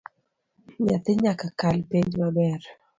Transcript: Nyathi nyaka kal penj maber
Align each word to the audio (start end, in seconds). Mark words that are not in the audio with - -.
Nyathi 0.83 1.11
nyaka 1.23 1.45
kal 1.59 1.77
penj 1.89 2.11
maber 2.19 2.61